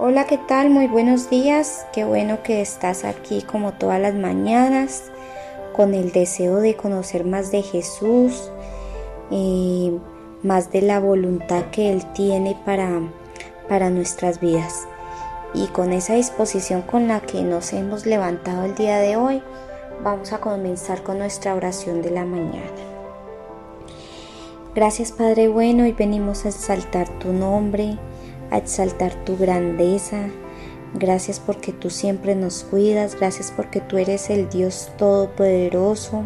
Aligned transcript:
Hola, 0.00 0.26
¿qué 0.26 0.38
tal? 0.38 0.70
Muy 0.70 0.86
buenos 0.86 1.28
días. 1.28 1.84
Qué 1.92 2.04
bueno 2.04 2.44
que 2.44 2.60
estás 2.60 3.04
aquí 3.04 3.42
como 3.42 3.72
todas 3.72 4.00
las 4.00 4.14
mañanas 4.14 5.10
con 5.74 5.92
el 5.92 6.12
deseo 6.12 6.58
de 6.58 6.76
conocer 6.76 7.24
más 7.24 7.50
de 7.50 7.62
Jesús, 7.62 8.48
más 10.44 10.70
de 10.70 10.82
la 10.82 11.00
voluntad 11.00 11.64
que 11.72 11.90
Él 11.90 12.04
tiene 12.12 12.56
para, 12.64 13.00
para 13.68 13.90
nuestras 13.90 14.38
vidas. 14.38 14.86
Y 15.52 15.66
con 15.66 15.92
esa 15.92 16.14
disposición 16.14 16.82
con 16.82 17.08
la 17.08 17.18
que 17.18 17.42
nos 17.42 17.72
hemos 17.72 18.06
levantado 18.06 18.66
el 18.66 18.76
día 18.76 18.98
de 18.98 19.16
hoy, 19.16 19.42
vamos 20.04 20.32
a 20.32 20.38
comenzar 20.38 21.02
con 21.02 21.18
nuestra 21.18 21.56
oración 21.56 22.02
de 22.02 22.10
la 22.12 22.24
mañana. 22.24 22.70
Gracias 24.76 25.10
Padre 25.10 25.48
bueno, 25.48 25.86
y 25.86 25.92
venimos 25.92 26.44
a 26.44 26.50
exaltar 26.50 27.08
tu 27.18 27.32
nombre 27.32 27.98
a 28.50 28.58
exaltar 28.58 29.14
tu 29.24 29.36
grandeza. 29.36 30.28
Gracias 30.94 31.38
porque 31.40 31.72
tú 31.72 31.90
siempre 31.90 32.34
nos 32.34 32.64
cuidas, 32.64 33.14
gracias 33.14 33.52
porque 33.54 33.80
tú 33.80 33.98
eres 33.98 34.30
el 34.30 34.48
Dios 34.48 34.90
Todopoderoso, 34.96 36.24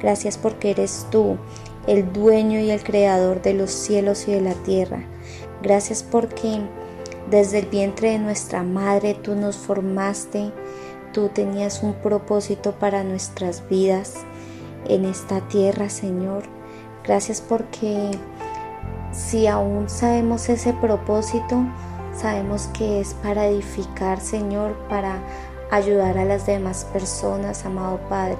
gracias 0.00 0.38
porque 0.38 0.70
eres 0.70 1.06
tú 1.10 1.36
el 1.86 2.12
dueño 2.12 2.60
y 2.60 2.70
el 2.70 2.82
creador 2.82 3.42
de 3.42 3.54
los 3.54 3.70
cielos 3.70 4.26
y 4.28 4.32
de 4.32 4.40
la 4.40 4.54
tierra. 4.54 5.04
Gracias 5.62 6.02
porque 6.02 6.60
desde 7.30 7.60
el 7.60 7.66
vientre 7.66 8.12
de 8.12 8.18
nuestra 8.18 8.62
madre 8.62 9.14
tú 9.14 9.34
nos 9.34 9.56
formaste, 9.56 10.52
tú 11.12 11.28
tenías 11.28 11.82
un 11.82 11.94
propósito 11.94 12.72
para 12.72 13.04
nuestras 13.04 13.68
vidas 13.68 14.14
en 14.88 15.04
esta 15.04 15.46
tierra, 15.48 15.90
Señor. 15.90 16.44
Gracias 17.04 17.40
porque 17.40 18.10
si 19.12 19.46
aún 19.46 19.88
sabemos 19.88 20.48
ese 20.48 20.72
propósito, 20.72 21.64
sabemos 22.14 22.68
que 22.68 23.00
es 23.00 23.14
para 23.14 23.46
edificar, 23.46 24.20
Señor, 24.20 24.76
para 24.88 25.18
ayudar 25.70 26.18
a 26.18 26.24
las 26.24 26.46
demás 26.46 26.84
personas, 26.92 27.64
amado 27.64 28.00
Padre. 28.08 28.38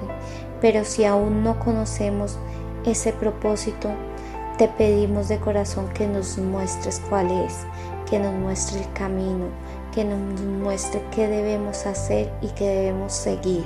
Pero 0.61 0.85
si 0.85 1.05
aún 1.05 1.43
no 1.43 1.59
conocemos 1.59 2.37
ese 2.85 3.13
propósito, 3.13 3.89
te 4.57 4.67
pedimos 4.67 5.27
de 5.27 5.39
corazón 5.39 5.89
que 5.89 6.07
nos 6.07 6.37
muestres 6.37 7.01
cuál 7.09 7.31
es, 7.31 7.65
que 8.09 8.19
nos 8.19 8.33
muestre 8.33 8.81
el 8.81 8.93
camino, 8.93 9.45
que 9.93 10.05
nos 10.05 10.41
muestre 10.41 11.01
qué 11.11 11.27
debemos 11.27 11.85
hacer 11.85 12.31
y 12.41 12.47
qué 12.49 12.67
debemos 12.67 13.13
seguir. 13.13 13.65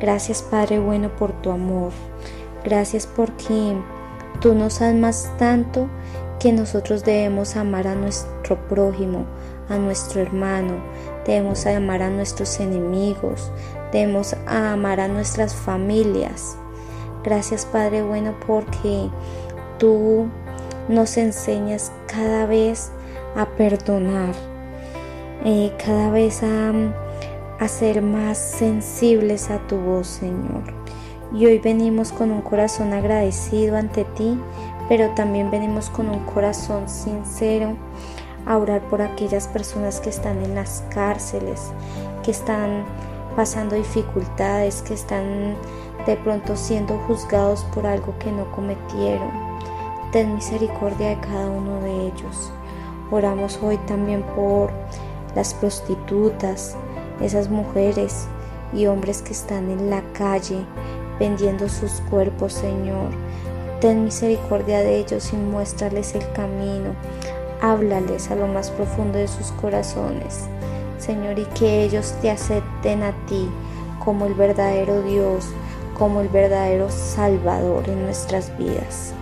Gracias 0.00 0.42
Padre 0.42 0.78
bueno 0.78 1.14
por 1.16 1.32
tu 1.42 1.50
amor. 1.50 1.92
Gracias 2.64 3.06
porque 3.06 3.76
Tú 4.40 4.54
nos 4.54 4.82
amas 4.82 5.30
tanto 5.38 5.88
que 6.38 6.52
nosotros 6.52 7.04
debemos 7.04 7.56
amar 7.56 7.86
a 7.86 7.94
nuestro 7.94 8.58
prójimo, 8.68 9.24
a 9.68 9.76
nuestro 9.76 10.20
hermano, 10.20 10.74
debemos 11.26 11.64
amar 11.66 12.02
a 12.02 12.10
nuestros 12.10 12.60
enemigos, 12.60 13.50
debemos 13.92 14.36
amar 14.46 15.00
a 15.00 15.08
nuestras 15.08 15.54
familias. 15.54 16.56
Gracias 17.22 17.64
Padre 17.64 18.02
bueno 18.02 18.34
porque 18.46 19.08
tú 19.78 20.26
nos 20.88 21.16
enseñas 21.16 21.90
cada 22.06 22.44
vez 22.44 22.92
a 23.36 23.46
perdonar, 23.46 24.34
eh, 25.44 25.72
cada 25.82 26.10
vez 26.10 26.42
a, 26.42 26.72
a 27.58 27.68
ser 27.68 28.02
más 28.02 28.36
sensibles 28.36 29.50
a 29.50 29.58
tu 29.66 29.78
voz 29.78 30.06
Señor. 30.06 30.83
Y 31.34 31.46
hoy 31.46 31.58
venimos 31.58 32.12
con 32.12 32.30
un 32.30 32.42
corazón 32.42 32.92
agradecido 32.92 33.76
ante 33.76 34.04
ti, 34.04 34.38
pero 34.88 35.10
también 35.16 35.50
venimos 35.50 35.90
con 35.90 36.08
un 36.08 36.20
corazón 36.20 36.88
sincero 36.88 37.76
a 38.46 38.56
orar 38.56 38.82
por 38.82 39.02
aquellas 39.02 39.48
personas 39.48 39.98
que 39.98 40.10
están 40.10 40.40
en 40.44 40.54
las 40.54 40.84
cárceles, 40.90 41.72
que 42.22 42.30
están 42.30 42.84
pasando 43.34 43.74
dificultades, 43.74 44.82
que 44.82 44.94
están 44.94 45.56
de 46.06 46.14
pronto 46.16 46.56
siendo 46.56 46.98
juzgados 47.08 47.64
por 47.74 47.84
algo 47.84 48.16
que 48.20 48.30
no 48.30 48.48
cometieron. 48.52 49.30
Ten 50.12 50.36
misericordia 50.36 51.08
de 51.08 51.20
cada 51.20 51.48
uno 51.48 51.80
de 51.80 52.06
ellos. 52.06 52.52
Oramos 53.10 53.58
hoy 53.60 53.76
también 53.88 54.22
por 54.36 54.70
las 55.34 55.52
prostitutas, 55.52 56.76
esas 57.20 57.48
mujeres 57.50 58.28
y 58.72 58.86
hombres 58.86 59.20
que 59.20 59.32
están 59.32 59.68
en 59.68 59.90
la 59.90 60.02
calle 60.12 60.64
vendiendo 61.18 61.68
sus 61.68 62.00
cuerpos, 62.10 62.52
Señor. 62.52 63.10
Ten 63.80 64.04
misericordia 64.04 64.80
de 64.80 64.98
ellos 64.98 65.32
y 65.32 65.36
muéstrales 65.36 66.14
el 66.14 66.30
camino. 66.32 66.94
Háblales 67.60 68.30
a 68.30 68.36
lo 68.36 68.46
más 68.46 68.70
profundo 68.70 69.18
de 69.18 69.28
sus 69.28 69.52
corazones, 69.52 70.44
Señor, 70.98 71.38
y 71.38 71.44
que 71.58 71.84
ellos 71.84 72.14
te 72.20 72.30
acepten 72.30 73.02
a 73.02 73.12
ti 73.26 73.48
como 74.04 74.26
el 74.26 74.34
verdadero 74.34 75.02
Dios, 75.02 75.46
como 75.98 76.20
el 76.20 76.28
verdadero 76.28 76.90
Salvador 76.90 77.88
en 77.88 78.02
nuestras 78.04 78.56
vidas. 78.58 79.14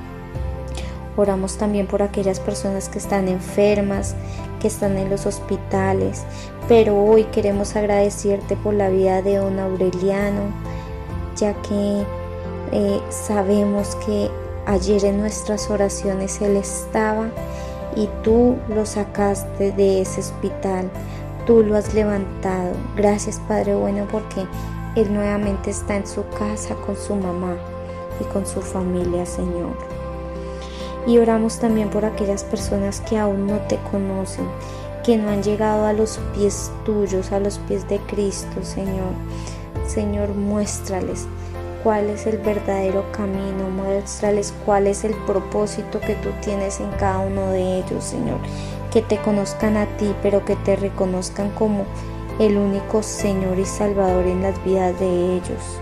Oramos 1.16 1.58
también 1.58 1.86
por 1.86 2.02
aquellas 2.02 2.41
personas 2.41 2.88
que 2.88 2.98
están 2.98 3.28
enfermas, 3.28 4.16
que 4.60 4.69
están 4.69 4.97
en 4.97 5.10
los 5.10 5.26
hospitales, 5.26 6.25
pero 6.69 6.97
hoy 6.97 7.25
queremos 7.25 7.76
agradecerte 7.76 8.56
por 8.56 8.72
la 8.75 8.88
vida 8.88 9.20
de 9.20 9.36
don 9.36 9.58
Aureliano, 9.58 10.52
ya 11.37 11.54
que 11.62 12.04
eh, 12.72 13.00
sabemos 13.10 13.97
que 14.06 14.31
ayer 14.66 15.04
en 15.04 15.19
nuestras 15.19 15.70
oraciones 15.70 16.41
Él 16.41 16.56
estaba 16.56 17.28
y 17.97 18.09
tú 18.22 18.56
lo 18.69 18.87
sacaste 18.87 19.72
de 19.72 20.00
ese 20.00 20.20
hospital, 20.20 20.91
tú 21.47 21.62
lo 21.62 21.76
has 21.76 21.94
levantado. 21.94 22.72
Gracias 22.97 23.41
Padre 23.48 23.75
bueno 23.75 24.06
porque 24.10 24.47
Él 24.97 25.12
nuevamente 25.12 25.70
está 25.70 25.97
en 25.97 26.06
su 26.06 26.26
casa 26.31 26.75
con 26.87 26.97
su 26.97 27.15
mamá 27.15 27.56
y 28.20 28.25
con 28.25 28.47
su 28.47 28.60
familia, 28.60 29.26
Señor. 29.26 29.76
Y 31.06 31.19
oramos 31.19 31.59
también 31.59 31.91
por 31.91 32.04
aquellas 32.04 32.44
personas 32.44 33.00
que 33.00 33.19
aún 33.19 33.47
no 33.47 33.59
te 33.69 33.76
conocen, 33.91 34.47
que 35.03 35.16
no 35.16 35.31
han 35.31 35.43
llegado 35.43 35.84
a 35.84 35.93
los 35.93 36.20
pies 36.34 36.70
tuyos, 36.84 37.32
a 37.32 37.41
los 37.41 37.59
pies 37.59 37.88
de 37.88 37.99
Cristo, 37.99 38.62
Señor. 38.62 39.12
Señor, 39.92 40.30
muéstrales 40.30 41.26
cuál 41.82 42.08
es 42.08 42.26
el 42.26 42.38
verdadero 42.38 43.04
camino, 43.12 43.69
muéstrales 43.69 44.54
cuál 44.64 44.86
es 44.86 45.04
el 45.04 45.12
propósito 45.26 46.00
que 46.00 46.14
tú 46.14 46.30
tienes 46.42 46.80
en 46.80 46.91
cada 46.92 47.19
uno 47.19 47.50
de 47.50 47.80
ellos, 47.80 48.02
Señor. 48.02 48.38
Que 48.91 49.02
te 49.02 49.19
conozcan 49.19 49.76
a 49.76 49.84
ti, 49.98 50.14
pero 50.22 50.47
que 50.47 50.56
te 50.56 50.76
reconozcan 50.76 51.50
como 51.50 51.84
el 52.38 52.56
único 52.56 53.02
Señor 53.02 53.58
y 53.58 53.66
Salvador 53.66 54.26
en 54.26 54.41
las 54.41 54.64
vidas 54.64 54.98
de 54.98 55.36
ellos. 55.36 55.81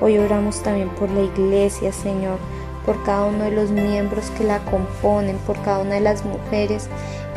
Hoy 0.00 0.16
oramos 0.18 0.62
también 0.62 0.90
por 0.90 1.10
la 1.10 1.22
iglesia, 1.22 1.92
Señor, 1.92 2.38
por 2.86 3.02
cada 3.02 3.24
uno 3.24 3.44
de 3.44 3.50
los 3.50 3.72
miembros 3.72 4.30
que 4.38 4.44
la 4.44 4.60
componen, 4.66 5.38
por 5.38 5.60
cada 5.62 5.80
una 5.80 5.94
de 5.94 6.00
las 6.02 6.24
mujeres 6.24 6.88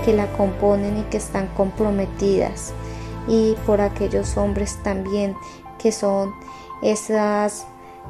que 0.06 0.14
la 0.14 0.28
componen 0.34 0.98
y 1.00 1.04
que 1.04 1.18
están 1.18 1.48
comprometidas, 1.58 2.74
y 3.28 3.56
por 3.66 3.82
aquellos 3.82 4.38
hombres 4.38 4.78
también 4.84 5.36
que 5.88 5.94
son 5.94 6.36
esas, 6.82 7.66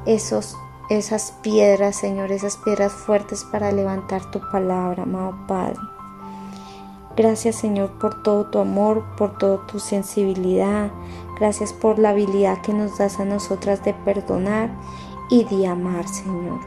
esos, 0.07 0.57
esas 0.89 1.31
piedras, 1.43 1.95
Señor, 1.95 2.31
esas 2.31 2.57
piedras 2.57 2.91
fuertes 2.91 3.43
para 3.43 3.71
levantar 3.71 4.31
tu 4.31 4.39
palabra, 4.51 5.03
amado 5.03 5.35
Padre. 5.47 5.77
Gracias, 7.15 7.57
Señor, 7.57 7.91
por 7.99 8.23
todo 8.23 8.47
tu 8.47 8.57
amor, 8.57 9.05
por 9.15 9.37
toda 9.37 9.67
tu 9.67 9.79
sensibilidad. 9.79 10.89
Gracias 11.39 11.71
por 11.71 11.99
la 11.99 12.09
habilidad 12.09 12.63
que 12.63 12.73
nos 12.73 12.97
das 12.97 13.19
a 13.19 13.25
nosotras 13.25 13.85
de 13.85 13.93
perdonar 13.93 14.71
y 15.29 15.43
de 15.43 15.67
amar, 15.67 16.07
Señor. 16.07 16.59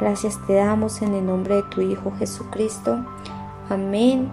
Gracias 0.00 0.38
te 0.46 0.52
damos 0.52 1.00
en 1.00 1.14
el 1.14 1.24
nombre 1.24 1.54
de 1.54 1.62
tu 1.62 1.80
Hijo 1.80 2.12
Jesucristo. 2.18 3.02
Amén 3.70 4.30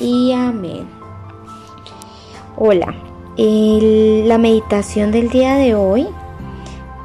y 0.00 0.34
amén. 0.34 0.86
Hola, 2.58 2.94
la 3.38 4.38
meditación 4.38 5.12
del 5.12 5.28
día 5.28 5.56
de 5.56 5.74
hoy 5.74 6.06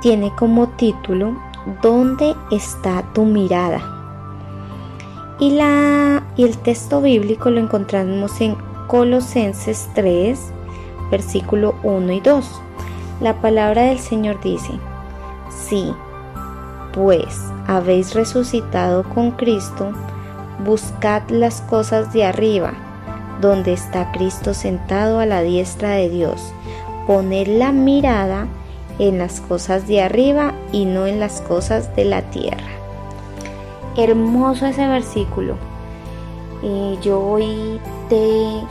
tiene 0.01 0.33
como 0.37 0.69
título 0.69 1.35
¿Dónde 1.81 2.35
está 2.51 3.03
tu 3.13 3.25
mirada? 3.25 3.81
Y, 5.39 5.51
la, 5.51 6.23
y 6.37 6.43
el 6.43 6.57
texto 6.57 7.01
bíblico 7.01 7.49
lo 7.49 7.59
encontramos 7.59 8.39
en 8.39 8.55
Colosenses 8.87 9.89
3, 9.93 10.39
versículo 11.11 11.75
1 11.83 12.13
y 12.13 12.19
2. 12.21 12.61
La 13.19 13.41
palabra 13.41 13.83
del 13.83 13.99
Señor 13.99 14.39
dice, 14.41 14.71
sí, 15.49 15.93
pues 16.93 17.41
habéis 17.67 18.13
resucitado 18.13 19.03
con 19.03 19.31
Cristo, 19.31 19.91
buscad 20.63 21.23
las 21.29 21.59
cosas 21.61 22.13
de 22.13 22.23
arriba 22.23 22.73
donde 23.41 23.73
está 23.73 24.11
Cristo 24.11 24.53
sentado 24.53 25.19
a 25.19 25.25
la 25.25 25.41
diestra 25.41 25.91
de 25.91 26.09
Dios. 26.09 26.53
Poner 27.07 27.47
la 27.47 27.71
mirada 27.71 28.47
en 28.99 29.17
las 29.17 29.41
cosas 29.41 29.87
de 29.87 30.01
arriba 30.01 30.53
y 30.71 30.85
no 30.85 31.07
en 31.07 31.19
las 31.19 31.41
cosas 31.41 31.95
de 31.95 32.05
la 32.05 32.21
tierra. 32.29 32.69
Hermoso 33.97 34.67
ese 34.67 34.87
versículo. 34.87 35.55
Eh, 36.63 36.97
yo 37.01 37.19
hoy 37.19 37.79
te 38.07 38.61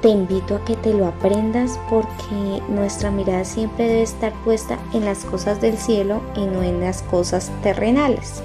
te 0.00 0.10
invito 0.10 0.54
a 0.54 0.64
que 0.64 0.76
te 0.76 0.94
lo 0.94 1.06
aprendas 1.06 1.78
porque 1.90 2.62
nuestra 2.68 3.10
mirada 3.10 3.44
siempre 3.44 3.88
debe 3.88 4.02
estar 4.02 4.32
puesta 4.44 4.78
en 4.92 5.04
las 5.04 5.24
cosas 5.24 5.60
del 5.60 5.76
cielo 5.76 6.22
y 6.36 6.46
no 6.46 6.62
en 6.62 6.80
las 6.80 7.02
cosas 7.02 7.50
terrenales. 7.62 8.42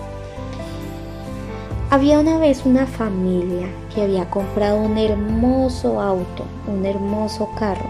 Había 1.94 2.20
una 2.20 2.40
vez 2.40 2.66
una 2.66 2.88
familia 2.88 3.68
que 3.94 4.02
había 4.02 4.28
comprado 4.28 4.78
un 4.78 4.98
hermoso 4.98 6.02
auto, 6.02 6.44
un 6.66 6.88
hermoso 6.88 7.52
carro. 7.56 7.86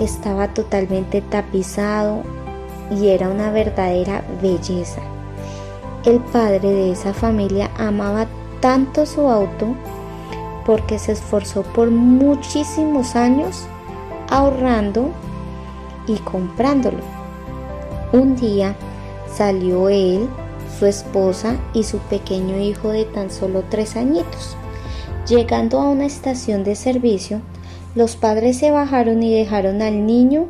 Estaba 0.00 0.48
totalmente 0.48 1.20
tapizado 1.20 2.24
y 2.90 3.10
era 3.10 3.28
una 3.28 3.52
verdadera 3.52 4.24
belleza. 4.42 5.00
El 6.04 6.18
padre 6.18 6.68
de 6.68 6.90
esa 6.90 7.14
familia 7.14 7.70
amaba 7.78 8.26
tanto 8.58 9.06
su 9.06 9.28
auto 9.28 9.68
porque 10.64 10.98
se 10.98 11.12
esforzó 11.12 11.62
por 11.62 11.92
muchísimos 11.92 13.14
años 13.14 13.68
ahorrando 14.30 15.10
y 16.08 16.16
comprándolo. 16.16 17.04
Un 18.12 18.34
día 18.34 18.74
salió 19.32 19.90
él, 19.90 20.28
su 20.78 20.86
esposa 20.86 21.56
y 21.72 21.84
su 21.84 21.98
pequeño 21.98 22.58
hijo 22.58 22.90
de 22.90 23.04
tan 23.04 23.30
solo 23.30 23.64
tres 23.68 23.96
añitos. 23.96 24.56
Llegando 25.28 25.80
a 25.80 25.88
una 25.88 26.06
estación 26.06 26.64
de 26.64 26.76
servicio, 26.76 27.40
los 27.94 28.16
padres 28.16 28.58
se 28.58 28.70
bajaron 28.70 29.22
y 29.22 29.34
dejaron 29.34 29.82
al 29.82 30.06
niño 30.06 30.46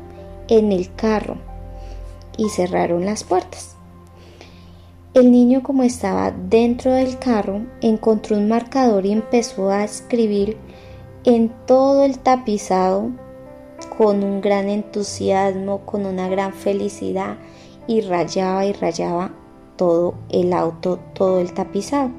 en 0.49 0.73
el 0.73 0.93
carro 0.94 1.37
y 2.37 2.49
cerraron 2.49 3.06
las 3.06 3.25
puertas. 3.25 3.76
El 5.14 5.31
niño 5.31 5.62
como 5.62 5.82
estaba 5.82 6.31
dentro 6.31 6.93
del 6.93 7.19
carro 7.19 7.62
encontró 7.81 8.37
un 8.37 8.49
marcador 8.49 9.06
y 9.06 9.12
empezó 9.12 9.70
a 9.70 9.84
escribir 9.84 10.58
en 11.25 11.50
todo 11.67 12.05
el 12.05 12.19
tapizado 12.19 13.12
con 13.96 14.23
un 14.23 14.40
gran 14.43 14.69
entusiasmo, 14.69 15.87
con 15.87 16.05
una 16.05 16.28
gran 16.28 16.52
felicidad 16.52 17.37
y 17.87 18.02
rayaba 18.02 18.67
y 18.67 18.73
rayaba 18.75 19.31
todo 19.76 20.14
el 20.31 20.52
auto, 20.52 20.99
todo 21.14 21.40
el 21.40 21.52
tapizado. 21.52 22.11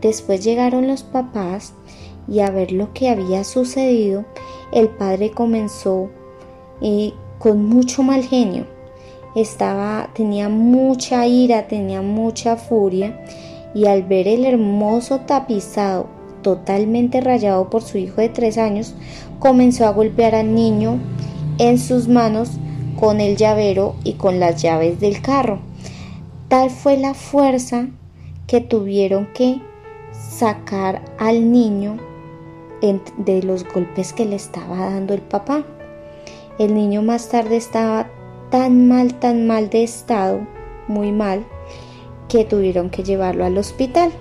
Después 0.00 0.42
llegaron 0.44 0.88
los 0.88 1.02
papás 1.02 1.74
y 2.28 2.40
a 2.40 2.50
ver 2.50 2.72
lo 2.72 2.92
que 2.92 3.08
había 3.08 3.44
sucedido, 3.44 4.24
el 4.72 4.88
padre 4.88 5.30
comenzó 5.30 6.10
eh, 6.80 7.12
con 7.38 7.66
mucho 7.66 8.02
mal 8.02 8.22
genio 8.22 8.66
estaba, 9.34 10.10
tenía 10.14 10.48
mucha 10.48 11.26
ira, 11.26 11.66
tenía 11.68 12.02
mucha 12.02 12.56
furia 12.56 13.24
y 13.74 13.86
al 13.86 14.02
ver 14.02 14.28
el 14.28 14.44
hermoso 14.44 15.20
tapizado 15.20 16.06
totalmente 16.42 17.20
rayado 17.20 17.70
por 17.70 17.82
su 17.82 17.98
hijo 17.98 18.20
de 18.20 18.28
tres 18.28 18.58
años, 18.58 18.94
comenzó 19.38 19.86
a 19.86 19.92
golpear 19.92 20.34
al 20.34 20.54
niño 20.54 20.98
en 21.58 21.78
sus 21.78 22.08
manos 22.08 22.50
con 22.98 23.20
el 23.20 23.36
llavero 23.36 23.94
y 24.04 24.14
con 24.14 24.40
las 24.40 24.60
llaves 24.60 25.00
del 25.00 25.22
carro. 25.22 25.60
Tal 26.52 26.68
fue 26.68 26.98
la 26.98 27.14
fuerza 27.14 27.86
que 28.46 28.60
tuvieron 28.60 29.26
que 29.32 29.62
sacar 30.12 31.00
al 31.18 31.50
niño 31.50 31.96
de 33.16 33.42
los 33.42 33.64
golpes 33.64 34.12
que 34.12 34.26
le 34.26 34.36
estaba 34.36 34.76
dando 34.76 35.14
el 35.14 35.22
papá. 35.22 35.64
El 36.58 36.74
niño 36.74 37.00
más 37.00 37.30
tarde 37.30 37.56
estaba 37.56 38.10
tan 38.50 38.86
mal, 38.86 39.18
tan 39.18 39.46
mal 39.46 39.70
de 39.70 39.82
estado, 39.82 40.46
muy 40.88 41.10
mal, 41.10 41.46
que 42.28 42.44
tuvieron 42.44 42.90
que 42.90 43.02
llevarlo 43.02 43.46
al 43.46 43.56
hospital. 43.56 44.12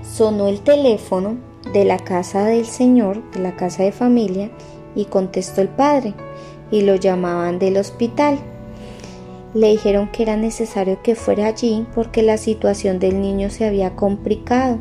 Sonó 0.00 0.48
el 0.48 0.62
teléfono 0.62 1.36
de 1.74 1.84
la 1.84 1.98
casa 1.98 2.46
del 2.46 2.64
señor, 2.64 3.22
de 3.32 3.40
la 3.40 3.54
casa 3.54 3.82
de 3.82 3.92
familia, 3.92 4.50
y 4.94 5.04
contestó 5.04 5.60
el 5.60 5.68
padre, 5.68 6.14
y 6.70 6.80
lo 6.80 6.94
llamaban 6.94 7.58
del 7.58 7.76
hospital. 7.76 8.38
Le 9.56 9.70
dijeron 9.70 10.10
que 10.12 10.22
era 10.22 10.36
necesario 10.36 11.02
que 11.02 11.14
fuera 11.14 11.46
allí 11.46 11.86
porque 11.94 12.20
la 12.20 12.36
situación 12.36 12.98
del 12.98 13.22
niño 13.22 13.48
se 13.48 13.64
había 13.64 13.96
complicado. 13.96 14.76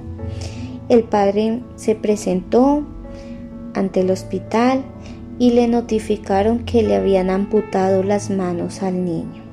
El 0.90 1.06
padre 1.06 1.62
se 1.78 1.96
presentó 1.96 2.84
ante 3.74 4.02
el 4.02 4.12
hospital 4.12 4.84
y 5.40 5.52
le 5.52 5.70
notificaron 5.70 6.66
que 6.66 6.84
le 6.84 6.98
habían 6.98 7.30
amputado 7.30 8.04
las 8.04 8.30
manos 8.30 8.84
al 8.84 9.06
niño, 9.06 9.44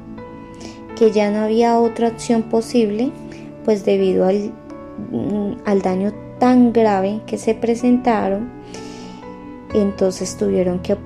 que 0.98 1.12
ya 1.12 1.30
no 1.30 1.44
había 1.44 1.78
otra 1.78 2.08
opción 2.08 2.42
posible, 2.42 3.12
pues 3.64 3.84
debido 3.84 4.26
al, 4.26 4.50
mm, 5.12 5.78
daño 5.84 6.12
tan 6.40 6.72
grave 6.72 7.20
que 7.26 7.38
se 7.38 7.54
presentaron, 7.54 8.50
entonces 9.72 10.36
tuvieron 10.36 10.80
que 10.80 10.96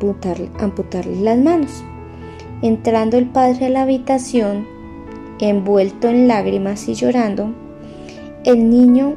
amputarle 0.58 1.20
las 1.20 1.36
manos. 1.36 1.84
Entrando 2.62 3.18
el 3.18 3.26
padre 3.26 3.66
a 3.66 3.68
la 3.68 3.82
habitación, 3.82 4.66
envuelto 5.40 6.08
en 6.08 6.26
lágrimas 6.26 6.88
y 6.88 6.94
llorando, 6.94 7.52
el 8.44 8.70
niño 8.70 9.16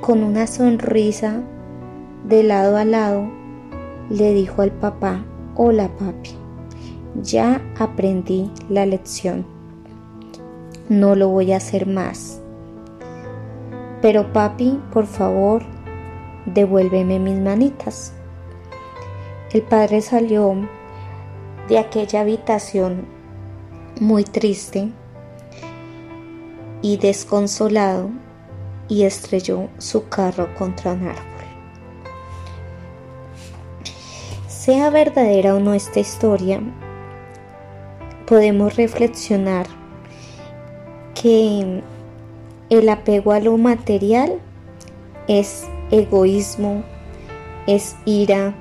con 0.00 0.22
una 0.22 0.46
sonrisa 0.46 1.42
de 2.26 2.42
lado 2.42 2.78
a 2.78 2.86
lado 2.86 3.30
le 4.08 4.32
dijo 4.32 4.62
al 4.62 4.72
papá, 4.72 5.22
hola 5.54 5.90
papi, 5.98 6.30
ya 7.22 7.60
aprendí 7.78 8.50
la 8.70 8.86
lección, 8.86 9.44
no 10.88 11.14
lo 11.14 11.28
voy 11.28 11.52
a 11.52 11.58
hacer 11.58 11.86
más. 11.86 12.40
Pero 14.00 14.32
papi, 14.32 14.80
por 14.94 15.04
favor, 15.04 15.62
devuélveme 16.46 17.18
mis 17.18 17.38
manitas. 17.38 18.14
El 19.52 19.60
padre 19.60 20.00
salió 20.00 20.54
de 21.70 21.78
aquella 21.78 22.22
habitación 22.22 23.06
muy 24.00 24.24
triste 24.24 24.88
y 26.82 26.96
desconsolado 26.96 28.10
y 28.88 29.04
estrelló 29.04 29.68
su 29.78 30.08
carro 30.08 30.52
contra 30.58 30.92
un 30.92 31.06
árbol. 31.06 31.24
Sea 34.48 34.90
verdadera 34.90 35.54
o 35.54 35.60
no 35.60 35.72
esta 35.72 36.00
historia, 36.00 36.60
podemos 38.26 38.74
reflexionar 38.74 39.66
que 41.14 41.82
el 42.68 42.88
apego 42.88 43.30
a 43.30 43.38
lo 43.38 43.56
material 43.56 44.40
es 45.28 45.68
egoísmo, 45.92 46.82
es 47.68 47.94
ira 48.06 48.54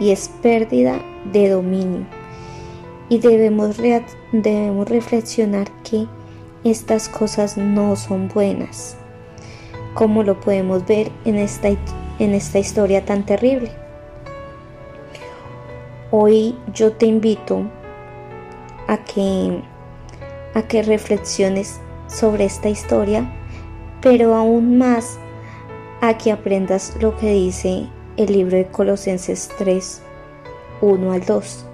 y 0.00 0.12
es 0.12 0.30
pérdida 0.40 0.98
de 1.30 1.50
dominio. 1.50 2.17
Y 3.08 3.18
debemos, 3.18 3.78
debemos 4.32 4.88
reflexionar 4.88 5.70
que 5.82 6.06
estas 6.64 7.08
cosas 7.08 7.56
no 7.56 7.96
son 7.96 8.28
buenas, 8.28 8.96
como 9.94 10.22
lo 10.22 10.38
podemos 10.40 10.86
ver 10.86 11.10
en 11.24 11.36
esta, 11.36 11.68
en 11.68 12.34
esta 12.34 12.58
historia 12.58 13.04
tan 13.04 13.24
terrible. 13.24 13.70
Hoy 16.10 16.54
yo 16.74 16.92
te 16.92 17.06
invito 17.06 17.62
a 18.88 18.98
que, 19.04 19.62
a 20.54 20.62
que 20.62 20.82
reflexiones 20.82 21.80
sobre 22.08 22.44
esta 22.44 22.68
historia, 22.68 23.30
pero 24.00 24.34
aún 24.34 24.78
más 24.78 25.18
a 26.00 26.16
que 26.16 26.32
aprendas 26.32 26.96
lo 27.00 27.16
que 27.16 27.32
dice 27.32 27.86
el 28.16 28.32
libro 28.32 28.56
de 28.56 28.66
Colosenses 28.66 29.50
3, 29.58 30.02
1 30.80 31.12
al 31.12 31.24
2. 31.24 31.67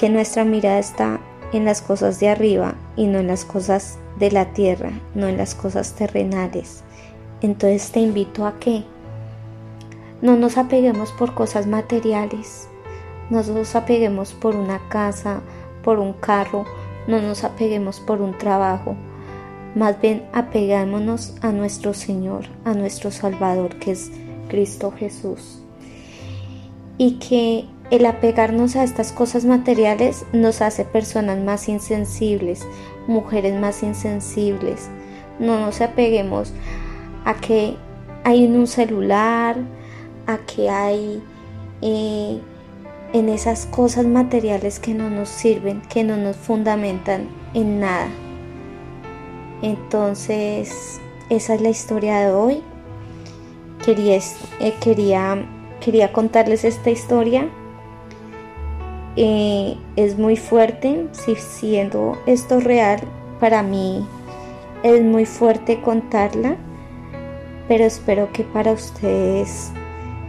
Que 0.00 0.08
nuestra 0.08 0.46
mirada 0.46 0.78
está 0.78 1.20
en 1.52 1.66
las 1.66 1.82
cosas 1.82 2.18
de 2.20 2.30
arriba 2.30 2.74
y 2.96 3.06
no 3.06 3.18
en 3.18 3.26
las 3.26 3.44
cosas 3.44 3.98
de 4.18 4.30
la 4.30 4.46
tierra, 4.54 4.92
no 5.14 5.28
en 5.28 5.36
las 5.36 5.54
cosas 5.54 5.92
terrenales. 5.92 6.82
Entonces 7.42 7.92
te 7.92 8.00
invito 8.00 8.46
a 8.46 8.58
que 8.58 8.82
no 10.22 10.38
nos 10.38 10.56
apeguemos 10.56 11.12
por 11.12 11.34
cosas 11.34 11.66
materiales, 11.66 12.66
no 13.28 13.42
nos 13.42 13.74
apeguemos 13.74 14.32
por 14.32 14.56
una 14.56 14.80
casa, 14.88 15.42
por 15.84 15.98
un 15.98 16.14
carro, 16.14 16.64
no 17.06 17.20
nos 17.20 17.44
apeguemos 17.44 18.00
por 18.00 18.22
un 18.22 18.38
trabajo. 18.38 18.96
Más 19.74 20.00
bien 20.00 20.24
apegámonos 20.32 21.34
a 21.42 21.52
nuestro 21.52 21.92
Señor, 21.92 22.46
a 22.64 22.72
nuestro 22.72 23.10
Salvador, 23.10 23.78
que 23.78 23.90
es 23.90 24.10
Cristo 24.48 24.94
Jesús. 24.96 25.60
Y 26.96 27.18
que 27.18 27.66
el 27.90 28.06
apegarnos 28.06 28.76
a 28.76 28.84
estas 28.84 29.12
cosas 29.12 29.44
materiales 29.44 30.24
nos 30.32 30.62
hace 30.62 30.84
personas 30.84 31.38
más 31.38 31.68
insensibles, 31.68 32.66
mujeres 33.06 33.58
más 33.58 33.82
insensibles. 33.82 34.88
No 35.38 35.58
nos 35.58 35.80
apeguemos 35.80 36.52
a 37.24 37.34
que 37.34 37.76
hay 38.24 38.44
en 38.44 38.56
un 38.56 38.66
celular, 38.66 39.56
a 40.26 40.38
que 40.38 40.70
hay 40.70 41.22
eh, 41.82 42.40
en 43.12 43.28
esas 43.28 43.66
cosas 43.66 44.06
materiales 44.06 44.78
que 44.78 44.94
no 44.94 45.10
nos 45.10 45.28
sirven, 45.28 45.82
que 45.82 46.04
no 46.04 46.16
nos 46.16 46.36
fundamentan 46.36 47.28
en 47.54 47.80
nada. 47.80 48.08
Entonces, 49.62 51.00
esa 51.28 51.54
es 51.54 51.60
la 51.60 51.70
historia 51.70 52.20
de 52.20 52.32
hoy. 52.32 52.62
Quería, 53.84 54.16
eh, 54.60 54.74
quería 54.80 55.44
quería 55.80 56.12
contarles 56.12 56.64
esta 56.64 56.90
historia. 56.90 57.48
Eh, 59.22 59.76
es 59.96 60.16
muy 60.16 60.34
fuerte, 60.38 61.06
si 61.12 61.34
siendo 61.34 62.16
esto 62.24 62.58
real, 62.58 63.00
para 63.38 63.62
mí 63.62 64.02
es 64.82 65.02
muy 65.02 65.26
fuerte 65.26 65.82
contarla, 65.82 66.56
pero 67.68 67.84
espero 67.84 68.32
que 68.32 68.44
para 68.44 68.72
ustedes 68.72 69.72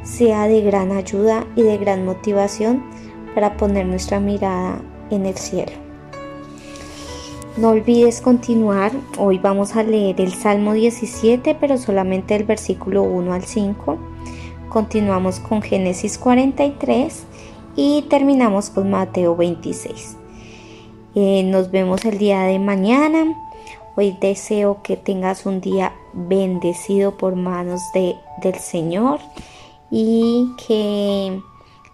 sea 0.03 0.49
de 0.49 0.59
gran 0.59 0.91
ayuda 0.91 1.45
y 1.55 1.61
de 1.61 1.77
gran 1.77 2.03
motivación 2.03 2.83
para 3.33 3.55
poner 3.55 3.85
nuestra 3.85 4.19
mirada 4.19 4.81
en 5.09 5.25
el 5.25 5.37
cielo. 5.37 5.71
No 7.55 7.69
olvides 7.69 8.19
continuar, 8.19 8.91
hoy 9.17 9.37
vamos 9.37 9.77
a 9.77 9.83
leer 9.83 10.19
el 10.19 10.33
Salmo 10.33 10.73
17, 10.73 11.55
pero 11.61 11.77
solamente 11.77 12.35
el 12.35 12.43
versículo 12.43 13.03
1 13.03 13.31
al 13.31 13.43
5. 13.43 13.97
Continuamos 14.67 15.39
con 15.39 15.61
Génesis 15.61 16.17
43 16.17 17.30
y 17.75 18.03
terminamos 18.03 18.69
con 18.69 18.89
Mateo 18.89 19.35
26. 19.35 20.17
Eh, 21.15 21.43
nos 21.43 21.71
vemos 21.71 22.05
el 22.05 22.17
día 22.17 22.41
de 22.43 22.59
mañana. 22.59 23.35
Hoy 23.95 24.17
deseo 24.19 24.81
que 24.83 24.97
tengas 24.97 25.45
un 25.45 25.61
día 25.61 25.93
bendecido 26.13 27.17
por 27.17 27.35
manos 27.35 27.81
de, 27.93 28.15
del 28.41 28.55
Señor 28.55 29.19
y 29.89 30.51
que 30.67 31.41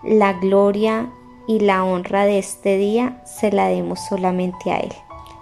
la 0.04 0.34
gloria 0.34 1.12
y 1.48 1.60
la 1.60 1.84
honra 1.84 2.26
de 2.26 2.38
este 2.40 2.78
día 2.78 3.24
se 3.26 3.52
la 3.52 3.68
demos 3.68 4.00
solamente 4.08 4.72
a 4.72 4.80
Él. 4.80 4.94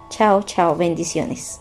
Chao, 0.09 0.43
chao, 0.43 0.75
bendiciones. 0.75 1.59